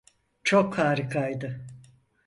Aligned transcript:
Çok 0.43 0.77
harikaydı. 0.77 1.65